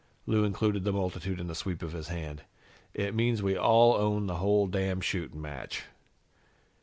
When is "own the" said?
3.93-4.37